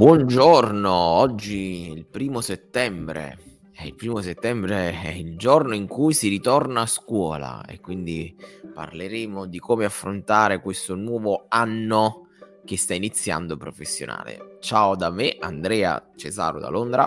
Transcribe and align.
Buongiorno, 0.00 0.90
oggi 0.90 1.88
è 1.88 1.90
il 1.90 2.06
primo 2.06 2.40
settembre. 2.40 3.36
Il 3.84 3.94
primo 3.94 4.22
settembre 4.22 4.98
è 4.98 5.10
il 5.10 5.36
giorno 5.36 5.74
in 5.74 5.86
cui 5.86 6.14
si 6.14 6.28
ritorna 6.28 6.80
a 6.80 6.86
scuola 6.86 7.62
e 7.66 7.80
quindi 7.80 8.34
parleremo 8.72 9.44
di 9.44 9.58
come 9.58 9.84
affrontare 9.84 10.62
questo 10.62 10.94
nuovo 10.94 11.44
anno 11.48 12.28
che 12.64 12.78
sta 12.78 12.94
iniziando 12.94 13.58
professionale. 13.58 14.56
Ciao 14.60 14.96
da 14.96 15.10
me, 15.10 15.36
Andrea 15.38 16.12
Cesaro 16.16 16.58
da 16.58 16.70
Londra. 16.70 17.06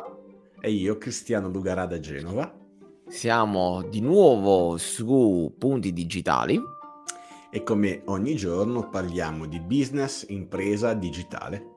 E 0.62 0.70
io, 0.70 1.00
Cristiano 1.00 1.50
Lugarà 1.50 1.88
da 1.88 2.00
Genova. 2.00 2.56
Siamo 3.08 3.82
di 3.90 4.02
nuovo 4.02 4.78
su 4.78 5.52
Punti 5.58 5.92
Digitali. 5.94 6.62
E 7.50 7.64
come 7.64 8.04
ogni 8.06 8.36
giorno 8.36 8.88
parliamo 8.88 9.48
di 9.48 9.60
business, 9.60 10.28
impresa, 10.30 10.94
digitale. 10.94 11.73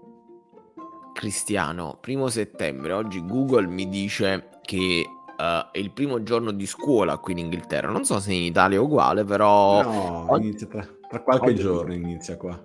Cristiano, 1.16 1.96
primo 1.98 2.28
settembre, 2.28 2.92
oggi 2.92 3.24
Google 3.24 3.66
mi 3.68 3.88
dice 3.88 4.50
che 4.60 5.02
uh, 5.06 5.70
è 5.72 5.78
il 5.78 5.90
primo 5.90 6.22
giorno 6.22 6.50
di 6.50 6.66
scuola 6.66 7.16
qui 7.16 7.32
in 7.32 7.38
Inghilterra. 7.38 7.90
Non 7.90 8.04
so 8.04 8.20
se 8.20 8.34
in 8.34 8.42
Italia 8.42 8.76
è 8.76 8.80
uguale, 8.80 9.24
però... 9.24 9.80
No, 9.82 10.30
oggi... 10.30 10.48
inizia 10.48 10.66
tra, 10.66 10.86
tra 11.08 11.22
qualche 11.22 11.52
oggi... 11.52 11.62
giorno 11.62 11.94
inizia 11.94 12.36
qua. 12.36 12.62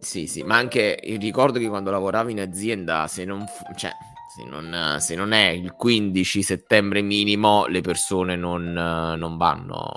Sì, 0.00 0.26
sì, 0.26 0.42
ma 0.42 0.56
anche 0.56 0.98
ricordo 1.20 1.60
che 1.60 1.68
quando 1.68 1.92
lavoravo 1.92 2.28
in 2.28 2.40
azienda, 2.40 3.06
se 3.06 3.24
non, 3.24 3.44
cioè, 3.76 3.92
se 4.34 4.44
non, 4.44 4.96
se 4.98 5.14
non 5.14 5.32
è 5.32 5.48
il 5.48 5.72
15 5.72 6.42
settembre 6.42 7.02
minimo, 7.02 7.66
le 7.66 7.82
persone 7.82 8.34
non, 8.34 8.72
non 8.72 9.36
vanno, 9.36 9.92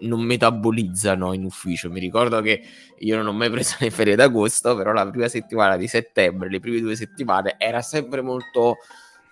non 0.00 0.20
metabolizzano 0.20 1.32
in 1.32 1.44
ufficio. 1.44 1.90
Mi 1.90 1.98
ricordo 1.98 2.40
che 2.40 2.62
io 2.98 3.16
non 3.16 3.26
ho 3.26 3.32
mai 3.32 3.50
preso 3.50 3.74
le 3.80 3.90
ferie 3.90 4.14
d'agosto, 4.14 4.76
però 4.76 4.92
la 4.92 5.10
prima 5.10 5.26
settimana 5.26 5.76
di 5.76 5.88
settembre, 5.88 6.48
le 6.48 6.60
prime 6.60 6.78
due 6.78 6.94
settimane, 6.94 7.56
era 7.58 7.82
sempre 7.82 8.20
molto, 8.20 8.76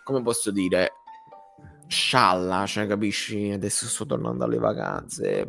come 0.03 0.20
posso 0.20 0.51
dire, 0.51 0.95
scialla, 1.91 2.66
cioè 2.66 2.86
capisci? 2.86 3.50
Adesso 3.50 3.86
sto 3.86 4.06
tornando 4.06 4.44
alle 4.44 4.58
vacanze, 4.58 5.48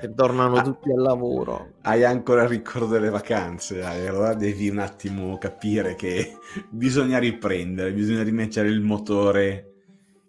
e 0.00 0.12
tornano 0.14 0.56
ah, 0.56 0.62
tutti 0.62 0.90
al 0.90 1.00
lavoro. 1.00 1.72
Hai 1.82 2.04
ancora 2.04 2.42
il 2.42 2.50
ricordo 2.50 2.86
delle 2.86 3.08
vacanze, 3.08 3.82
allora 3.82 4.34
devi 4.34 4.68
un 4.68 4.78
attimo 4.78 5.38
capire 5.38 5.94
che 5.94 6.36
bisogna 6.68 7.18
riprendere, 7.18 7.92
bisogna 7.92 8.22
rimettere 8.22 8.68
il 8.68 8.82
motore 8.82 9.66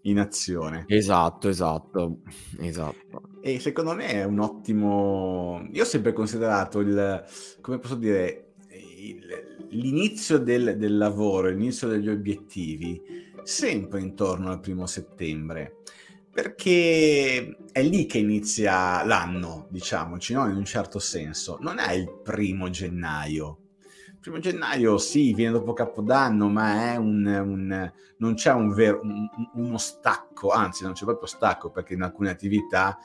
in 0.03 0.17
azione. 0.17 0.85
Esatto, 0.87 1.49
esatto, 1.49 2.21
esatto. 2.59 3.21
E 3.41 3.59
secondo 3.59 3.93
me 3.93 4.07
è 4.07 4.23
un 4.23 4.39
ottimo... 4.39 5.67
Io 5.73 5.81
ho 5.81 5.85
sempre 5.85 6.13
considerato 6.13 6.79
il, 6.79 7.23
come 7.59 7.79
posso 7.79 7.95
dire, 7.95 8.53
il, 8.69 9.67
l'inizio 9.71 10.37
del, 10.37 10.77
del 10.77 10.97
lavoro, 10.97 11.49
l'inizio 11.49 11.87
degli 11.87 12.09
obiettivi 12.09 13.29
sempre 13.44 14.02
intorno 14.02 14.52
al 14.52 14.59
primo 14.59 14.86
settembre, 14.86 15.78
perché 16.31 17.58
è 17.72 17.81
lì 17.81 18.06
che 18.06 18.20
inizia 18.20 19.03
l'anno, 19.03 19.67
diciamoci, 19.70 20.34
no? 20.34 20.47
in 20.47 20.56
un 20.56 20.66
certo 20.66 21.00
senso. 21.00 21.58
Non 21.59 21.80
è 21.80 21.92
il 21.94 22.22
primo 22.23 22.69
gennaio. 22.69 23.58
Il 24.08 24.19
primo 24.19 24.39
gennaio 24.39 24.97
sì, 24.97 25.34
viene 25.34 25.53
dopo 25.53 25.73
Capodanno, 25.73 26.47
ma 26.47 26.94
è 26.94 26.95
un, 26.95 27.25
un 27.25 27.92
non 28.17 28.34
c'è 28.36 28.53
un 28.53 28.72
vero, 28.72 29.02
un, 29.02 29.28
uno 29.56 29.78
stacco, 29.78 30.52
anzi 30.52 30.84
non 30.84 30.94
c'è 30.94 31.06
proprio 31.06 31.28
stacco, 31.28 31.72
perché 31.72 31.95
in 31.95 32.03
alcune 32.03 32.30
attività 32.30 32.97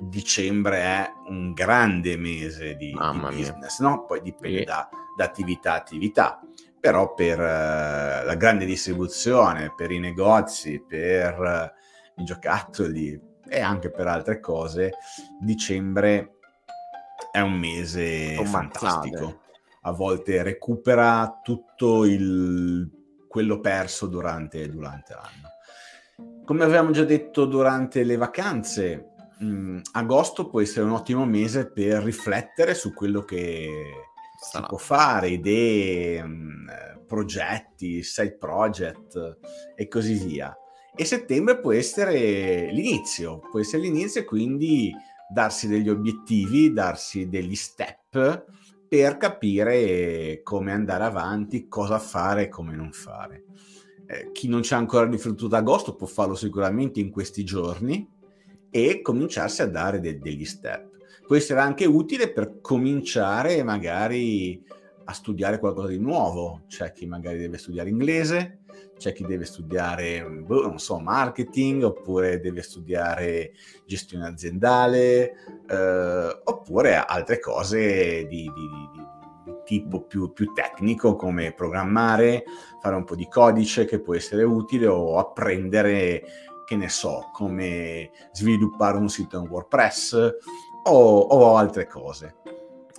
dicembre 0.00 0.78
è 0.78 1.12
un 1.28 1.52
grande 1.52 2.16
mese 2.16 2.76
di, 2.76 2.92
di 2.92 3.18
business, 3.20 3.80
no? 3.80 4.04
Poi 4.04 4.20
dipende 4.22 4.64
da, 4.64 4.88
da 5.16 5.24
attività 5.24 5.72
a 5.72 5.76
attività 5.76 6.40
però 6.86 7.14
per 7.14 7.36
uh, 7.40 8.24
la 8.24 8.34
grande 8.36 8.64
distribuzione, 8.64 9.72
per 9.74 9.90
i 9.90 9.98
negozi, 9.98 10.80
per 10.86 11.72
uh, 12.16 12.20
i 12.20 12.24
giocattoli 12.24 13.20
e 13.48 13.60
anche 13.60 13.90
per 13.90 14.06
altre 14.06 14.38
cose, 14.38 14.92
dicembre 15.40 16.36
è 17.32 17.40
un 17.40 17.54
mese 17.54 18.40
fantastico. 18.44 19.40
A 19.82 19.90
volte 19.90 20.44
recupera 20.44 21.40
tutto 21.42 22.04
il, 22.04 22.88
quello 23.26 23.58
perso 23.58 24.06
durante, 24.06 24.70
durante 24.70 25.12
l'anno. 25.12 26.44
Come 26.44 26.62
avevamo 26.62 26.92
già 26.92 27.02
detto 27.02 27.46
durante 27.46 28.04
le 28.04 28.16
vacanze, 28.16 29.08
mh, 29.40 29.44
mm, 29.44 29.78
agosto 29.94 30.48
può 30.48 30.60
essere 30.60 30.86
un 30.86 30.92
ottimo 30.92 31.24
mese 31.24 31.68
per 31.68 32.04
riflettere 32.04 32.74
su 32.74 32.94
quello 32.94 33.24
che 33.24 34.14
si 34.38 34.62
può 34.66 34.76
fare, 34.76 35.28
idee, 35.30 36.22
mm, 36.22 36.68
progetti, 37.06 38.02
side 38.02 38.36
project 38.36 39.38
e 39.74 39.88
così 39.88 40.14
via. 40.14 40.56
E 40.94 41.04
settembre 41.04 41.60
può 41.60 41.72
essere 41.72 42.70
l'inizio, 42.72 43.40
può 43.50 43.60
essere 43.60 43.82
l'inizio 43.82 44.22
e 44.22 44.24
quindi 44.24 44.92
darsi 45.28 45.68
degli 45.68 45.88
obiettivi, 45.88 46.72
darsi 46.72 47.28
degli 47.28 47.54
step 47.54 48.44
per 48.88 49.16
capire 49.16 50.40
come 50.42 50.72
andare 50.72 51.04
avanti, 51.04 51.68
cosa 51.68 51.98
fare 51.98 52.44
e 52.44 52.48
come 52.48 52.74
non 52.74 52.92
fare. 52.92 53.44
Eh, 54.06 54.30
chi 54.32 54.48
non 54.48 54.62
ha 54.68 54.76
ancora 54.76 55.06
riflettuto 55.06 55.46
ad 55.46 55.54
agosto 55.54 55.96
può 55.96 56.06
farlo 56.06 56.36
sicuramente 56.36 57.00
in 57.00 57.10
questi 57.10 57.44
giorni 57.44 58.08
e 58.70 59.00
cominciarsi 59.02 59.62
a 59.62 59.66
dare 59.66 60.00
de- 60.00 60.18
degli 60.18 60.44
step 60.44 60.95
può 61.26 61.36
essere 61.36 61.60
anche 61.60 61.84
utile 61.84 62.32
per 62.32 62.60
cominciare 62.60 63.62
magari 63.62 64.62
a 65.08 65.12
studiare 65.12 65.58
qualcosa 65.58 65.88
di 65.88 65.98
nuovo. 65.98 66.62
C'è 66.68 66.92
chi 66.92 67.06
magari 67.06 67.38
deve 67.38 67.58
studiare 67.58 67.88
inglese, 67.88 68.60
c'è 68.96 69.12
chi 69.12 69.24
deve 69.24 69.44
studiare, 69.44 70.24
boh, 70.24 70.62
non 70.62 70.78
so, 70.78 70.98
marketing, 70.98 71.82
oppure 71.82 72.40
deve 72.40 72.62
studiare 72.62 73.52
gestione 73.86 74.26
aziendale, 74.26 75.32
eh, 75.68 76.40
oppure 76.44 76.96
altre 76.96 77.38
cose 77.38 78.26
di, 78.26 78.50
di, 78.52 78.52
di, 78.52 78.90
di 78.94 79.04
tipo 79.64 80.02
più, 80.02 80.32
più, 80.32 80.52
tecnico 80.52 81.16
come 81.16 81.52
programmare, 81.52 82.44
fare 82.80 82.94
un 82.94 83.04
po' 83.04 83.16
di 83.16 83.28
codice 83.28 83.84
che 83.84 84.00
può 84.00 84.14
essere 84.14 84.44
utile 84.44 84.86
o 84.86 85.18
apprendere, 85.18 86.22
che 86.64 86.76
ne 86.76 86.88
so, 86.88 87.30
come 87.32 88.10
sviluppare 88.32 88.96
un 88.96 89.08
sito 89.08 89.38
in 89.38 89.48
WordPress 89.48 90.34
o, 90.88 91.20
o 91.20 91.56
altre 91.56 91.86
cose. 91.86 92.36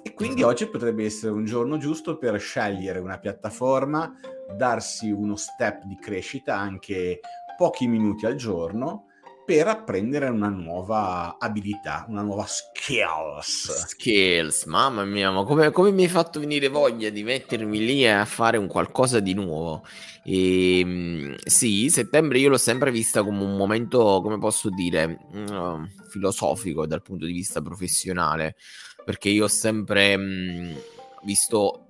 E 0.02 0.14
quindi 0.14 0.44
oggi 0.44 0.70
potrebbe 0.70 1.04
essere 1.04 1.34
un 1.34 1.46
giorno 1.46 1.78
giusto 1.78 2.18
per 2.18 2.40
scegliere 2.40 3.00
una 3.00 3.20
piattaforma, 3.20 4.14
darsi 4.56 5.12
uno 5.12 5.36
step 5.36 5.84
di 5.84 5.98
crescita 6.00 6.56
anche 6.56 7.20
pochi 7.58 7.88
minuti 7.88 8.26
al 8.26 8.36
giorno 8.36 9.07
per 9.48 9.66
apprendere 9.66 10.28
una 10.28 10.50
nuova 10.50 11.38
abilità, 11.40 12.06
una 12.10 12.22
nuova 12.22 12.46
skills. 12.46 13.88
Skills, 13.88 14.66
mamma 14.66 15.06
mia, 15.06 15.32
ma 15.32 15.46
come, 15.46 15.72
come, 15.72 15.92
mi 15.92 16.04
hai 16.04 16.10
fatto 16.10 16.42
venire 16.42 16.68
voglia 16.68 17.10
di 17.10 17.24
mettermi 17.24 17.80
lì 17.80 18.06
a 18.06 18.26
fare 18.26 18.58
un 18.58 18.68
qualcosa 18.68 19.22
di 19.22 19.34
nuovo? 19.34 19.86
E, 20.26 20.80
ehm, 20.80 21.36
sì, 21.46 21.90
settembre 21.90 22.40
io 22.40 22.50
l'ho 22.50 22.58
sempre 22.58 22.92
vista 22.92 23.24
come 23.24 23.42
un 23.42 23.56
momento, 23.56 24.20
come 24.22 24.38
posso 24.38 24.70
dire, 24.70 25.18
uh, 25.32 25.80
filosofico 26.10 26.86
dal 26.86 27.02
punto 27.02 27.26
di 27.26 27.32
vista 27.32 27.62
professionale, 27.62 28.58
perché 29.06 29.30
io 29.30 29.46
ho 29.46 29.48
sempre 29.48 30.18
mh, 30.18 30.76
visto 31.24 31.88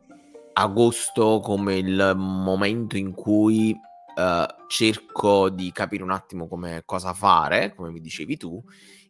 agosto 0.53 1.39
come 1.39 1.77
il 1.77 2.13
momento 2.15 2.97
in 2.97 3.15
cui 3.15 3.75
uh, 4.17 4.65
cerco 4.67 5.49
di 5.49 5.71
capire 5.71 6.03
un 6.03 6.11
attimo 6.11 6.47
come, 6.47 6.81
cosa 6.85 7.13
fare, 7.13 7.73
come 7.75 7.91
mi 7.91 8.01
dicevi 8.01 8.37
tu, 8.37 8.61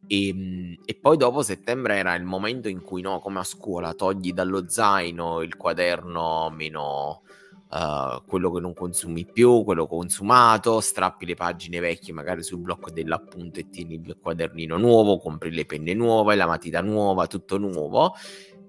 e, 0.05 0.27
ehm, 0.27 0.75
e, 0.85 0.95
poi 0.95 1.17
dopo 1.17 1.41
settembre 1.41 1.95
era 1.95 2.13
il 2.15 2.23
momento 2.23 2.67
in 2.67 2.81
cui, 2.81 3.01
no, 3.01 3.19
come 3.19 3.39
a 3.39 3.43
scuola, 3.43 3.93
togli 3.93 4.33
dallo 4.33 4.67
zaino 4.69 5.41
il 5.41 5.55
quaderno 5.55 6.49
meno... 6.53 7.21
Uh, 7.69 8.23
quello 8.25 8.49
che 8.49 8.61
non 8.61 8.73
consumi 8.73 9.25
più, 9.25 9.65
quello 9.65 9.87
consumato, 9.87 10.79
strappi 10.79 11.25
le 11.25 11.35
pagine 11.35 11.81
vecchie 11.81 12.13
magari 12.13 12.41
sul 12.41 12.59
blocco 12.59 12.89
dell'appunto 12.91 13.59
e 13.59 13.67
tieni 13.69 13.95
il 13.95 14.17
quadernino 14.21 14.77
nuovo, 14.77 15.17
compri 15.19 15.53
le 15.53 15.65
penne 15.65 15.93
nuove, 15.93 16.35
la 16.35 16.45
matita 16.45 16.79
nuova, 16.79 17.27
tutto 17.27 17.57
nuovo 17.57 18.13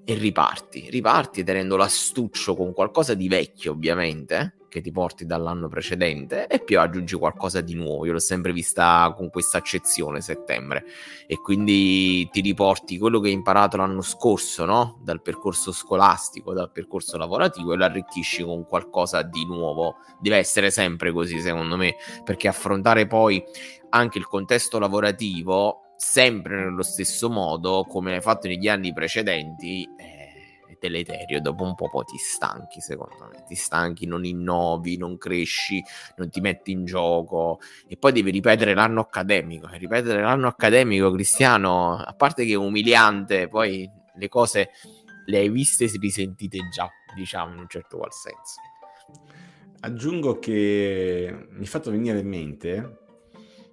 e 0.04 0.14
riparti, 0.14 0.88
riparti 0.90 1.44
tenendo 1.44 1.76
l'astuccio 1.76 2.56
con 2.56 2.72
qualcosa 2.72 3.14
di 3.14 3.28
vecchio 3.28 3.70
ovviamente, 3.70 4.57
che 4.68 4.80
ti 4.80 4.90
porti 4.92 5.26
dall'anno 5.26 5.68
precedente 5.68 6.46
e 6.46 6.62
più 6.62 6.78
aggiungi 6.78 7.16
qualcosa 7.16 7.60
di 7.60 7.74
nuovo. 7.74 8.04
Io 8.06 8.12
l'ho 8.12 8.18
sempre 8.18 8.52
vista 8.52 9.12
con 9.16 9.30
questa 9.30 9.58
accezione 9.58 10.20
settembre 10.20 10.84
e 11.26 11.40
quindi 11.40 12.28
ti 12.30 12.40
riporti 12.40 12.98
quello 12.98 13.20
che 13.20 13.28
hai 13.28 13.34
imparato 13.34 13.76
l'anno 13.76 14.02
scorso, 14.02 14.64
no? 14.64 14.98
Dal 15.02 15.22
percorso 15.22 15.72
scolastico, 15.72 16.52
dal 16.52 16.70
percorso 16.70 17.16
lavorativo 17.16 17.72
e 17.72 17.76
lo 17.76 17.84
arricchisci 17.84 18.42
con 18.42 18.64
qualcosa 18.64 19.22
di 19.22 19.44
nuovo. 19.44 19.96
Deve 20.20 20.36
essere 20.36 20.70
sempre 20.70 21.12
così, 21.12 21.40
secondo 21.40 21.76
me, 21.76 21.96
perché 22.24 22.48
affrontare 22.48 23.06
poi 23.06 23.42
anche 23.90 24.18
il 24.18 24.26
contesto 24.26 24.78
lavorativo 24.78 25.82
sempre 25.98 26.62
nello 26.62 26.84
stesso 26.84 27.28
modo 27.28 27.84
come 27.84 28.12
l'hai 28.12 28.20
fatto 28.20 28.46
negli 28.46 28.68
anni 28.68 28.92
precedenti 28.92 29.82
eh, 29.96 30.17
deleterio, 30.80 31.40
dopo 31.40 31.64
un 31.64 31.74
po' 31.74 31.88
poi 31.88 32.04
ti 32.04 32.16
stanchi 32.16 32.80
secondo 32.80 33.28
me, 33.30 33.44
ti 33.46 33.54
stanchi, 33.54 34.06
non 34.06 34.24
innovi, 34.24 34.96
non 34.96 35.18
cresci, 35.18 35.82
non 36.16 36.30
ti 36.30 36.40
metti 36.40 36.72
in 36.72 36.84
gioco. 36.84 37.60
E 37.86 37.96
poi 37.96 38.12
devi 38.12 38.30
ripetere 38.30 38.74
l'anno 38.74 39.00
accademico, 39.00 39.68
ripetere 39.72 40.22
l'anno 40.22 40.48
accademico 40.48 41.10
Cristiano, 41.12 41.96
a 41.96 42.14
parte 42.14 42.44
che 42.44 42.52
è 42.52 42.56
umiliante, 42.56 43.48
poi 43.48 43.88
le 44.14 44.28
cose 44.28 44.70
le 45.26 45.38
hai 45.38 45.50
viste 45.50 45.84
e 45.84 45.90
risentite 46.00 46.68
già, 46.70 46.88
diciamo 47.14 47.52
in 47.52 47.58
un 47.58 47.68
certo 47.68 47.98
qual 47.98 48.12
senso. 48.12 48.60
Aggiungo 49.80 50.38
che 50.38 51.46
mi 51.50 51.64
è 51.64 51.68
fatto 51.68 51.90
venire 51.90 52.18
in 52.18 52.28
mente 52.28 52.98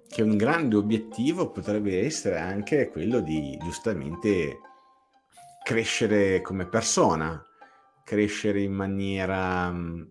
che 0.08 0.22
un 0.22 0.36
grande 0.36 0.76
obiettivo 0.76 1.50
potrebbe 1.50 2.04
essere 2.04 2.38
anche 2.38 2.88
quello 2.88 3.20
di 3.20 3.58
giustamente 3.62 4.60
crescere 5.66 6.42
come 6.42 6.68
persona, 6.68 7.44
crescere 8.04 8.60
in 8.60 8.72
maniera, 8.72 9.68
mm, 9.68 10.02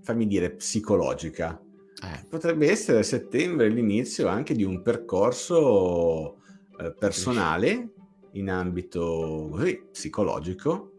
fammi 0.00 0.26
dire, 0.26 0.50
psicologica. 0.50 1.56
Eh. 2.02 2.26
Potrebbe 2.28 2.68
essere 2.68 2.98
a 2.98 3.04
settembre 3.04 3.68
l'inizio 3.68 4.26
anche 4.26 4.54
di 4.54 4.64
un 4.64 4.82
percorso 4.82 6.38
eh, 6.80 6.92
personale 6.98 7.90
in 8.32 8.50
ambito 8.50 9.50
così, 9.52 9.80
psicologico, 9.88 10.94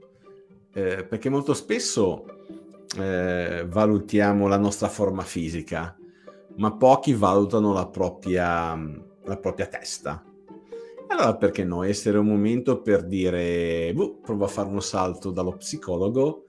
eh, 0.71 1.03
perché 1.03 1.27
molto 1.27 1.53
spesso 1.53 2.23
eh, 2.95 3.65
valutiamo 3.67 4.47
la 4.47 4.57
nostra 4.57 4.87
forma 4.87 5.23
fisica, 5.23 5.93
ma 6.55 6.71
pochi 6.71 7.13
valutano 7.13 7.73
la 7.73 7.87
propria, 7.87 8.77
la 9.25 9.37
propria 9.37 9.67
testa. 9.67 10.23
Allora 11.19 11.35
perché 11.35 11.65
no? 11.65 11.83
Essere 11.83 12.17
un 12.17 12.27
momento 12.27 12.81
per 12.81 13.05
dire, 13.05 13.91
boh, 13.93 14.19
provo 14.21 14.45
a 14.45 14.47
fare 14.47 14.69
uno 14.69 14.79
salto 14.79 15.31
dallo 15.31 15.57
psicologo 15.57 16.45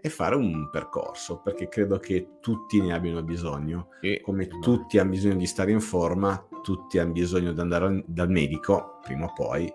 e 0.00 0.08
fare 0.08 0.34
un 0.34 0.70
percorso, 0.70 1.40
perché 1.42 1.68
credo 1.68 1.98
che 1.98 2.38
tutti 2.40 2.80
ne 2.80 2.94
abbiano 2.94 3.22
bisogno. 3.22 3.88
Sì, 4.00 4.18
Come 4.22 4.48
tutti 4.48 4.98
hanno 4.98 5.10
bisogno 5.10 5.36
di 5.36 5.46
stare 5.46 5.72
in 5.72 5.80
forma, 5.80 6.42
tutti 6.62 6.98
hanno 6.98 7.12
bisogno 7.12 7.52
di 7.52 7.60
andare 7.60 8.02
dal 8.06 8.30
medico, 8.30 8.98
prima 9.02 9.26
o 9.26 9.32
poi, 9.34 9.70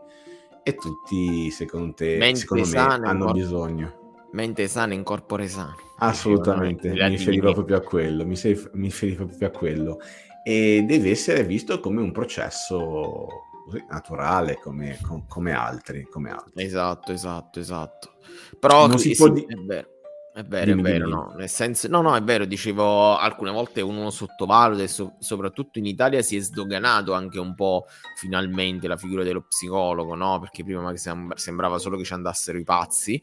e 0.63 0.75
tutti, 0.75 1.51
secondo 1.51 1.93
te, 1.93 2.17
Mente 2.17 2.39
secondo 2.39 2.67
me, 2.69 2.77
hanno 2.77 3.25
corpo, 3.25 3.33
bisogno. 3.33 3.97
Mente 4.31 4.67
sana 4.67 4.95
in 4.95 5.03
corpore 5.03 5.47
sano. 5.47 5.75
Assolutamente, 5.99 6.89
mi 6.89 7.07
riferivo 7.07 7.53
proprio 7.53 7.77
a 7.77 7.81
quello, 7.81 8.25
mi, 8.25 8.35
sei, 8.35 8.59
mi 8.73 8.85
riferivo 8.85 9.25
proprio 9.25 9.47
a 9.47 9.51
quello. 9.51 9.99
E 10.43 10.83
deve 10.87 11.11
essere 11.11 11.43
visto 11.43 11.79
come 11.79 12.01
un 12.01 12.11
processo 12.11 13.27
così, 13.69 13.86
naturale, 13.89 14.60
come, 14.62 14.98
com, 15.01 15.25
come, 15.27 15.54
altri, 15.54 16.04
come 16.04 16.31
altri. 16.31 16.63
Esatto, 16.63 17.12
esatto, 17.12 17.60
esatto. 17.60 18.13
Però 18.60 18.88
non 18.88 19.00
si 19.00 19.13
sì, 19.13 19.16
può 19.16 19.30
di- 19.30 19.45
è 19.45 19.56
vero. 19.56 19.88
È 20.31 20.44
vero, 20.44 20.66
dimmi, 20.66 20.81
è 20.81 20.83
vero, 20.83 21.06
dimmi. 21.06 21.18
no, 21.18 21.33
nel 21.36 21.50
senso, 21.50 21.88
no, 21.88 22.01
no, 22.01 22.16
è 22.16 22.21
vero, 22.21 22.45
dicevo, 22.45 23.18
alcune 23.18 23.51
volte 23.51 23.81
uno 23.81 24.10
sottovaluta 24.10 24.83
e 24.83 24.88
so, 24.88 25.16
soprattutto 25.19 25.80
in 25.80 25.86
Italia 25.86 26.21
si 26.21 26.38
è 26.38 26.39
sdoganato 26.39 27.13
anche 27.13 27.39
un 27.39 27.56
po' 27.56 27.86
finalmente 28.16 28.88
la 28.88 28.95
figura 28.95 29.24
dello 29.24 29.42
psicologo, 29.42 30.16
no? 30.16 30.39
Perché 30.39 30.63
prima 30.63 30.81
magari 30.81 31.01
sembrava 31.36 31.77
solo 31.77 31.98
che 31.98 32.04
ci 32.04 32.13
andassero 32.13 32.57
i 32.57 32.63
pazzi. 32.63 33.21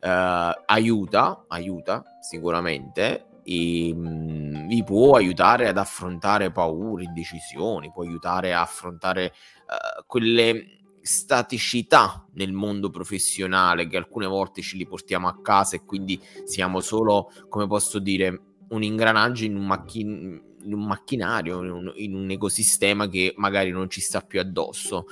Uh, 0.00 0.52
aiuta, 0.66 1.44
aiuta 1.48 2.02
sicuramente, 2.20 3.26
e, 3.44 3.94
mh, 3.94 4.08
mm, 4.08 4.45
vi 4.66 4.82
può 4.84 5.16
aiutare 5.16 5.68
ad 5.68 5.78
affrontare 5.78 6.50
paure, 6.50 7.04
indecisioni, 7.04 7.90
può 7.92 8.02
aiutare 8.02 8.52
a 8.52 8.62
affrontare 8.62 9.32
uh, 9.66 10.04
quelle 10.06 10.76
staticità 11.06 12.26
nel 12.34 12.52
mondo 12.52 12.90
professionale 12.90 13.86
che 13.86 13.96
alcune 13.96 14.26
volte 14.26 14.60
ce 14.60 14.76
li 14.76 14.86
portiamo 14.86 15.28
a 15.28 15.40
casa 15.40 15.76
e 15.76 15.84
quindi 15.84 16.20
siamo 16.44 16.80
solo, 16.80 17.30
come 17.48 17.66
posso 17.66 17.98
dire, 18.00 18.42
un 18.68 18.82
ingranaggio 18.82 19.44
in 19.44 19.56
un, 19.56 19.66
macchin- 19.66 20.42
in 20.62 20.72
un 20.72 20.84
macchinario, 20.84 21.62
in 21.62 21.70
un, 21.70 21.92
in 21.94 22.14
un, 22.14 22.28
ecosistema 22.30 23.08
che 23.08 23.32
magari 23.36 23.70
non 23.70 23.88
ci 23.88 24.00
sta 24.00 24.20
più 24.20 24.40
addosso. 24.40 25.06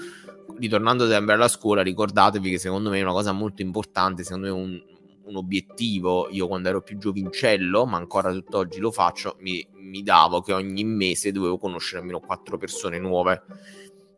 Ritornando 0.58 1.08
sempre 1.08 1.34
alla 1.34 1.48
scuola, 1.48 1.82
ricordatevi 1.82 2.50
che 2.50 2.58
secondo 2.58 2.90
me 2.90 2.98
è 2.98 3.02
una 3.02 3.12
cosa 3.12 3.32
molto 3.32 3.62
importante, 3.62 4.24
secondo 4.24 4.46
me 4.46 4.52
un, 4.52 4.82
un 5.24 5.36
obiettivo, 5.36 6.28
io 6.30 6.46
quando 6.46 6.68
ero 6.68 6.82
più 6.82 6.98
giovincello, 6.98 7.86
ma 7.86 7.96
ancora 7.96 8.32
tutt'oggi 8.32 8.80
lo 8.80 8.90
faccio, 8.90 9.36
mi, 9.40 9.66
mi 9.72 10.02
davo 10.02 10.40
che 10.40 10.52
ogni 10.52 10.84
mese 10.84 11.32
dovevo 11.32 11.58
conoscere 11.58 12.00
almeno 12.00 12.20
quattro 12.20 12.58
persone 12.58 12.98
nuove. 12.98 13.42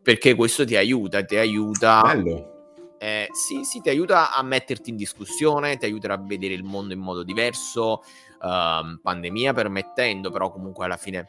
Perché 0.03 0.35
questo 0.35 0.65
ti 0.65 0.77
aiuta, 0.77 1.25
ti 1.25 1.37
aiuta... 1.37 2.03
Bello. 2.03 2.55
Eh, 2.99 3.29
sì, 3.33 3.63
sì, 3.65 3.81
ti 3.81 3.91
aiuta 3.91 4.33
a 4.33 4.43
metterti 4.43 4.91
in 4.91 4.97
discussione, 4.97 5.77
ti 5.77 5.85
aiuterà 5.85 6.15
a 6.15 6.23
vedere 6.23 6.55
il 6.55 6.65
mondo 6.65 6.95
in 6.95 7.01
modo 7.01 7.23
diverso, 7.23 8.03
uh, 8.41 8.99
pandemia 9.03 9.53
permettendo, 9.53 10.31
però 10.31 10.51
comunque 10.51 10.87
alla 10.87 10.97
fine 10.97 11.27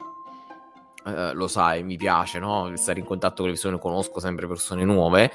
uh, 1.08 1.36
lo 1.36 1.48
sai, 1.48 1.84
mi 1.84 1.98
piace 1.98 2.40
no? 2.40 2.72
stare 2.76 3.00
in 3.00 3.06
contatto 3.06 3.38
con 3.38 3.46
le 3.46 3.52
persone, 3.52 3.80
conosco 3.80 4.20
sempre 4.20 4.48
persone 4.48 4.84
nuove 4.84 5.32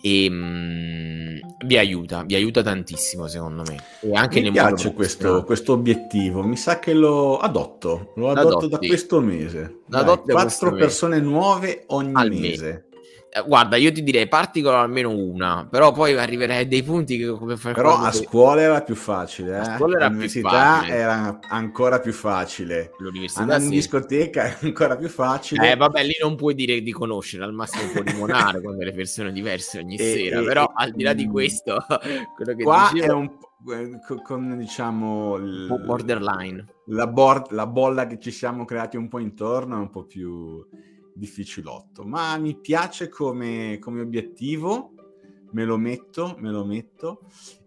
e 0.00 0.28
um, 0.28 1.38
vi 1.64 1.78
aiuta, 1.78 2.22
vi 2.24 2.34
aiuta 2.34 2.62
tantissimo 2.62 3.26
secondo 3.26 3.62
me. 3.66 3.76
E 4.00 4.12
anche 4.14 4.40
mi 4.40 4.50
piace 4.50 4.92
questo, 4.92 5.44
questo, 5.44 5.72
obiettivo, 5.72 6.42
mi 6.42 6.56
sa 6.56 6.78
che 6.78 6.92
lo 6.92 7.38
adotto, 7.38 8.12
lo 8.16 8.30
adotto 8.30 8.66
da 8.68 8.78
questo 8.78 9.20
mese. 9.20 9.80
Dai, 9.86 10.04
quattro 10.04 10.72
persone 10.72 11.16
mese. 11.16 11.28
nuove 11.28 11.84
ogni 11.88 12.12
Al 12.14 12.30
mese. 12.30 12.86
Eh, 12.90 12.93
guarda, 13.42 13.76
io 13.76 13.90
ti 13.90 14.02
direi 14.02 14.28
parti 14.28 14.62
con 14.62 14.74
almeno 14.74 15.10
una, 15.10 15.66
però 15.68 15.90
poi 15.92 16.16
arriverai 16.16 16.62
a 16.62 16.66
dei 16.66 16.82
punti 16.82 17.18
che 17.18 17.26
come 17.30 17.56
fai 17.56 17.74
Però 17.74 17.96
a 17.98 18.12
scuola 18.12 18.60
era 18.60 18.82
più 18.82 18.94
facile, 18.94 19.52
eh? 19.52 19.58
a 19.58 19.76
scuola 19.76 19.96
era 19.96 20.06
L'università 20.06 20.80
più 20.84 20.92
era 20.92 21.40
ancora 21.48 21.98
più 21.98 22.12
facile. 22.12 22.92
L'università 22.98 23.42
Andare 23.42 23.60
sì. 23.60 23.66
in 23.66 23.72
discoteca 23.72 24.44
è 24.44 24.56
ancora 24.62 24.96
più 24.96 25.08
facile. 25.08 25.72
Eh, 25.72 25.76
vabbè, 25.76 26.04
lì 26.04 26.16
non 26.20 26.36
puoi 26.36 26.54
dire 26.54 26.80
di 26.80 26.92
conoscere, 26.92 27.44
al 27.44 27.52
massimo 27.52 27.90
puoi 27.90 28.04
limonare 28.04 28.62
con 28.62 28.76
delle 28.76 28.92
persone 28.92 29.32
diverse 29.32 29.78
ogni 29.78 29.96
e, 29.98 30.02
sera, 30.02 30.40
e, 30.40 30.44
però 30.44 30.64
e, 30.64 30.72
al 30.74 30.92
di 30.92 31.02
là 31.02 31.12
di 31.12 31.26
mm, 31.26 31.30
questo, 31.30 31.84
quello 32.36 32.54
che 32.54 32.62
qua 32.62 32.90
dicevo... 32.92 33.12
è 33.12 33.14
un 33.14 33.30
eh, 33.66 33.98
con 34.22 34.58
diciamo 34.58 35.36
il, 35.36 35.82
borderline 35.86 36.66
la, 36.88 37.06
board, 37.06 37.50
la 37.52 37.66
bolla 37.66 38.06
che 38.06 38.18
ci 38.18 38.30
siamo 38.30 38.66
creati 38.66 38.98
un 38.98 39.08
po' 39.08 39.18
intorno 39.18 39.76
è 39.76 39.78
un 39.78 39.88
po' 39.88 40.04
più 40.04 40.62
difficilotto, 41.14 42.04
ma 42.04 42.36
mi 42.38 42.56
piace 42.56 43.08
come, 43.08 43.78
come 43.80 44.00
obiettivo, 44.00 44.92
me 45.52 45.64
lo 45.64 45.76
metto, 45.76 46.36
me 46.38 46.50
lo 46.50 46.64
metto 46.64 47.20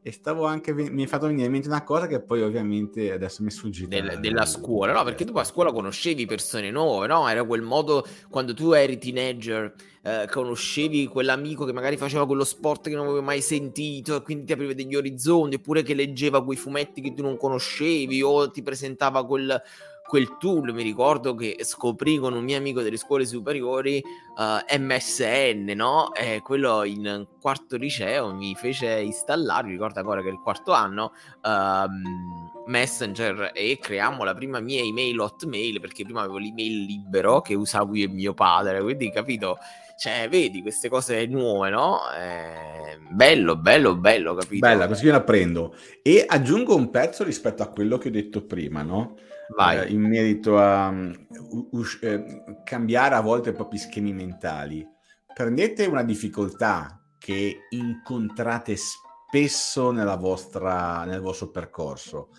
e 0.07 0.11
stavo 0.11 0.45
anche, 0.45 0.73
mi 0.73 1.03
è 1.03 1.07
fatto 1.07 1.27
venire 1.27 1.48
in 1.48 1.51
mente 1.51 1.67
una 1.67 1.83
cosa 1.83 2.07
che 2.07 2.22
poi 2.22 2.41
ovviamente 2.41 3.12
adesso 3.12 3.43
mi 3.43 3.50
è 3.50 3.51
sfuggita. 3.51 3.89
Del, 3.89 4.19
della 4.19 4.45
scuola, 4.45 4.93
no? 4.93 5.03
Perché 5.03 5.25
tu 5.25 5.36
a 5.38 5.43
scuola 5.43 5.74
conoscevi 5.74 6.25
persone 6.25 6.72
nuove, 6.72 7.07
no? 7.07 7.27
Era 7.27 7.43
quel 7.43 7.62
modo, 7.62 8.05
quando 8.29 8.53
tu 8.53 8.72
eri 8.72 8.98
teenager, 8.98 9.74
eh, 10.01 10.27
conoscevi 10.31 11.07
quell'amico 11.07 11.65
che 11.65 11.74
magari 11.74 11.98
faceva 11.98 12.25
quello 12.25 12.45
sport 12.45 12.88
che 12.88 12.95
non 12.95 13.07
avevi 13.07 13.25
mai 13.25 13.41
sentito 13.41 14.15
e 14.15 14.22
quindi 14.22 14.45
ti 14.45 14.53
apriva 14.53 14.74
degli 14.74 14.95
orizzonti, 14.95 15.55
oppure 15.55 15.83
che 15.83 15.93
leggeva 15.93 16.41
quei 16.41 16.57
fumetti 16.57 17.01
che 17.01 17.13
tu 17.13 17.22
non 17.22 17.36
conoscevi 17.36 18.22
o 18.22 18.50
ti 18.50 18.62
presentava 18.62 19.25
quel 19.25 19.62
quel 20.07 20.37
tool 20.37 20.73
mi 20.73 20.81
ricordo 20.81 21.35
che 21.35 21.57
scoprì 21.61 22.17
con 22.17 22.33
un 22.33 22.43
mio 22.43 22.57
amico 22.57 22.81
delle 22.81 22.97
scuole 22.97 23.25
superiori 23.25 24.01
uh, 24.03 24.65
eh, 24.65 24.79
MSN, 24.79 25.73
no? 25.75 26.13
E 26.13 26.41
quello 26.41 26.83
in 26.83 27.27
quarto 27.39 27.75
liceo 27.75 28.33
mi 28.33 28.55
fece 28.55 29.01
installare, 29.01 29.67
ricordo 29.67 29.99
ancora 29.99 30.21
che 30.21 30.29
è 30.29 30.31
il 30.31 30.39
quarto 30.41 30.71
anno, 30.71 31.11
uh, 31.43 32.69
Messenger 32.69 33.51
e 33.53 33.77
creiamo 33.79 34.23
la 34.23 34.33
prima 34.33 34.59
mia 34.59 34.81
email 34.81 35.19
hotmail 35.19 35.79
perché 35.79 36.03
prima 36.03 36.21
avevo 36.21 36.37
l'email 36.37 36.85
libero 36.85 37.41
che 37.41 37.53
usavo 37.53 37.95
io 37.95 38.05
e 38.05 38.09
mio 38.09 38.33
padre, 38.33 38.81
quindi 38.81 39.11
capito? 39.11 39.57
Cioè, 39.97 40.29
vedi 40.29 40.61
queste 40.61 40.89
cose 40.89 41.25
nuove, 41.25 41.71
no? 41.71 42.01
Eh, 42.15 42.99
bello, 43.09 43.57
bello, 43.57 43.95
bello, 43.95 44.35
capito? 44.35 44.65
Bella, 44.65 44.85
così 44.87 45.05
io 45.05 45.11
la 45.11 45.23
prendo. 45.23 45.75
E 46.03 46.23
aggiungo 46.25 46.75
un 46.75 46.91
pezzo 46.91 47.23
rispetto 47.23 47.63
a 47.63 47.69
quello 47.69 47.97
che 47.97 48.09
ho 48.09 48.11
detto 48.11 48.45
prima, 48.45 48.83
no? 48.83 49.15
Eh, 49.56 49.88
in 49.92 50.01
merito 50.01 50.58
a 50.58 50.89
uh, 50.89 51.70
us- 51.72 52.00
eh, 52.01 52.44
cambiare 52.63 53.16
a 53.16 53.22
volte 53.22 53.50
i 53.50 53.54
propri 53.54 53.77
schemi 53.77 54.13
mentali. 54.13 54.86
Prendete 55.34 55.86
una 55.86 56.04
difficoltà 56.04 57.01
che 57.18 57.68
incontrate 57.70 58.75
spesso 58.75 59.92
vostra, 60.18 61.04
nel 61.06 61.22
vostro 61.22 61.50
percorso. 61.50 62.30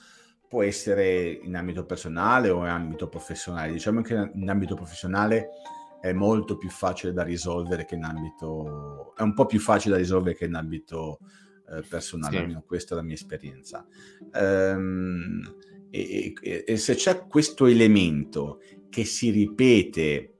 Può 0.48 0.62
essere 0.62 1.28
in 1.30 1.54
ambito 1.56 1.84
personale 1.84 2.48
o 2.48 2.62
in 2.62 2.70
ambito 2.70 3.08
professionale. 3.08 3.72
Diciamo 3.72 4.00
che 4.00 4.30
in 4.34 4.48
ambito 4.48 4.74
professionale 4.74 5.48
è 6.00 6.12
molto 6.12 6.56
più 6.56 6.70
facile 6.70 7.12
da 7.12 7.22
risolvere 7.22 7.84
che 7.84 7.96
in 7.96 8.04
ambito... 8.04 9.14
è 9.16 9.22
un 9.22 9.34
po' 9.34 9.46
più 9.46 9.60
facile 9.60 9.94
da 9.94 10.00
risolvere 10.00 10.36
che 10.36 10.46
in 10.46 10.54
ambito 10.54 11.18
eh, 11.70 11.82
personale, 11.82 12.36
sì. 12.36 12.42
almeno 12.42 12.62
questa 12.66 12.94
è 12.94 12.96
la 12.96 13.02
mia 13.02 13.14
esperienza. 13.14 13.86
Um, 14.32 15.42
e, 15.90 16.32
e, 16.40 16.64
e 16.66 16.76
se 16.76 16.94
c'è 16.94 17.26
questo 17.26 17.66
elemento 17.66 18.60
che 18.88 19.04
si 19.04 19.30
ripete 19.30 20.32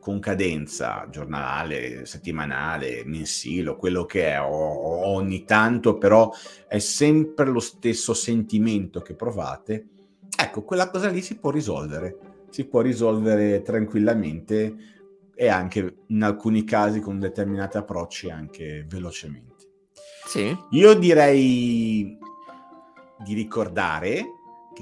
con 0.00 0.18
cadenza 0.18 1.06
giornale, 1.10 2.06
settimanale, 2.06 3.02
mensile, 3.04 3.76
quello 3.76 4.06
che 4.06 4.32
è, 4.32 4.40
o, 4.40 4.46
o 4.46 5.06
ogni 5.08 5.44
tanto, 5.44 5.98
però 5.98 6.32
è 6.66 6.78
sempre 6.78 7.46
lo 7.46 7.60
stesso 7.60 8.14
sentimento 8.14 9.00
che 9.00 9.14
provate, 9.14 9.86
ecco, 10.36 10.62
quella 10.62 10.90
cosa 10.90 11.08
lì 11.10 11.20
si 11.20 11.36
può 11.36 11.50
risolvere, 11.50 12.16
si 12.48 12.64
può 12.64 12.80
risolvere 12.80 13.62
tranquillamente 13.62 14.76
e 15.34 15.48
anche 15.48 15.96
in 16.06 16.22
alcuni 16.22 16.64
casi 16.64 17.00
con 17.00 17.18
determinati 17.18 17.76
approcci 17.76 18.30
anche 18.30 18.84
velocemente. 18.88 19.68
Sì. 20.26 20.56
Io 20.70 20.94
direi 20.94 22.18
di 23.22 23.34
ricordare 23.34 24.24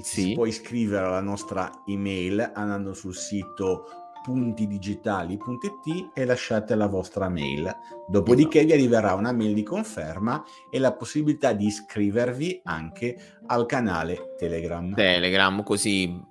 che 0.01 0.05
Sì. 0.05 0.21
si 0.21 0.33
può 0.33 0.45
iscrivere 0.45 1.05
alla 1.05 1.21
nostra 1.21 1.83
email 1.87 2.51
andando 2.53 2.93
sul 2.93 3.15
sito 3.15 3.85
puntidigitali.it 4.23 6.09
e 6.13 6.25
lasciate 6.25 6.75
la 6.75 6.87
vostra 6.87 7.29
mail. 7.29 7.73
Dopodiché 8.07 8.63
vi 8.65 8.73
arriverà 8.73 9.13
una 9.13 9.31
mail 9.31 9.53
di 9.53 9.63
conferma 9.63 10.43
e 10.69 10.77
la 10.79 10.91
possibilità 10.93 11.53
di 11.53 11.65
iscrivervi 11.67 12.61
anche 12.65 13.17
al 13.47 13.65
canale 13.65 14.35
Telegram. 14.37 14.93
Telegram, 14.93 15.63
così 15.63 16.21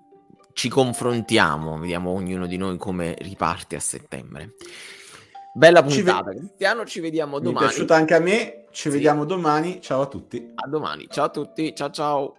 ci 0.53 0.69
confrontiamo, 0.69 1.79
vediamo 1.79 2.11
ognuno 2.11 2.47
di 2.47 2.57
noi 2.57 2.77
come 2.77 3.15
riparte 3.21 3.77
a 3.77 3.81
settembre. 3.81 4.55
Bella 5.55 5.85
Ci 5.87 6.03
ve- 6.03 6.13
puntata, 6.13 6.31
Cristiano, 6.37 6.85
ci 6.85 7.01
vediamo 7.01 7.37
Mi 7.37 7.41
è 7.41 7.45
domani. 7.45 7.67
piaciuta 7.69 7.95
anche 7.97 8.15
a 8.15 8.21
me, 8.21 8.65
ci 8.71 8.83
Sì. 8.83 8.89
vediamo 8.91 9.25
domani, 9.25 9.81
ciao 9.81 10.03
a 10.03 10.07
tutti. 10.07 10.53
A 10.55 10.69
domani, 10.69 11.07
ciao 11.09 11.25
a 11.25 11.31
tutti, 11.31 11.75
ciao 11.75 11.91
ciao. 11.91 12.37